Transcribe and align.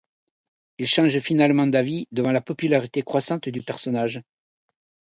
Il 0.79 0.87
change 0.87 1.19
finalement 1.19 1.67
d'avis 1.67 2.07
devant 2.11 2.31
la 2.31 2.41
popularité 2.41 3.03
croissante 3.03 3.49
du 3.49 3.61
personnage. 3.61 4.23